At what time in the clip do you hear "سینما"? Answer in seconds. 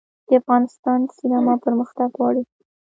1.17-1.53